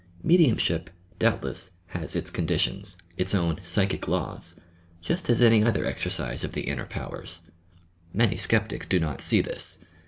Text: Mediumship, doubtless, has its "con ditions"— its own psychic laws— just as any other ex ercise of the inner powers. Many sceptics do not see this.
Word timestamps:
Mediumship, 0.23 0.89
doubtless, 1.19 1.73
has 1.89 2.15
its 2.15 2.31
"con 2.31 2.47
ditions"— 2.47 2.95
its 3.19 3.35
own 3.35 3.59
psychic 3.61 4.07
laws— 4.07 4.59
just 5.03 5.29
as 5.29 5.43
any 5.43 5.63
other 5.63 5.85
ex 5.85 6.01
ercise 6.03 6.43
of 6.43 6.53
the 6.53 6.61
inner 6.61 6.87
powers. 6.87 7.41
Many 8.11 8.35
sceptics 8.37 8.87
do 8.87 8.99
not 8.99 9.21
see 9.21 9.41
this. 9.41 9.85